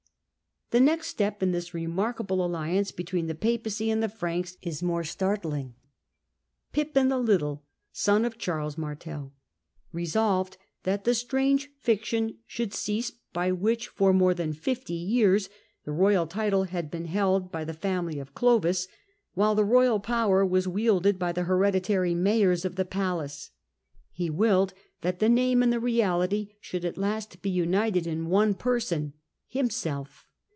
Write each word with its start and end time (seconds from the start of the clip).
The 0.73 0.79
next 0.79 1.07
step 1.07 1.43
in 1.43 1.51
this 1.51 1.73
remarkable 1.73 2.45
alliance 2.45 2.93
between 2.93 3.27
the 3.27 3.35
Papacy 3.35 3.91
and 3.91 4.01
the 4.01 4.07
Franks 4.07 4.55
is 4.61 4.81
more 4.81 5.03
startling. 5.03 5.65
EiMWi 5.65 5.71
2. 5.71 5.73
Pippin 6.71 7.09
the 7.09 7.17
Little, 7.17 7.65
son 7.91 8.23
of 8.23 8.37
Charles 8.37 8.77
Martel, 8.77 9.33
resolved 9.91 10.55
that 10.83 11.01
763 11.03 11.03
^ 11.03 11.03
the 11.03 11.27
strange 11.27 11.71
fiction 11.81 12.37
should 12.47 12.73
cease 12.73 13.11
by 13.33 13.51
which 13.51 13.89
for 13.89 14.13
more 14.13 14.33
than 14.33 14.53
fifty 14.53 14.93
years 14.93 15.49
the 15.83 15.91
royal 15.91 16.25
title 16.25 16.63
had 16.63 16.89
been 16.89 17.07
held 17.07 17.51
by 17.51 17.65
the 17.65 17.73
family 17.73 18.17
of 18.17 18.33
Clovis, 18.33 18.87
while 19.33 19.55
the 19.55 19.65
royal 19.65 19.99
power 19.99 20.45
was 20.45 20.69
wielded 20.69 21.19
by 21.19 21.33
the 21.33 21.43
hereditary 21.43 22.15
mayors 22.15 22.63
of 22.63 22.77
the 22.77 22.85
palace. 22.85 23.51
He 24.13 24.29
willed 24.29 24.73
that 25.01 25.19
the 25.19 25.27
name 25.27 25.61
and 25.61 25.73
the 25.73 25.81
reality 25.81 26.53
should 26.61 26.85
at 26.85 26.97
last 26.97 27.41
be 27.41 27.49
united 27.49 27.73
Digitized 27.73 27.73
by 27.73 27.89
VjOOQIC 27.89 28.05
Introductory 28.05 28.11
S 28.13 28.15
in 28.15 28.29
one 28.29 28.53
person— 28.53 29.13
^himself. 29.53 30.07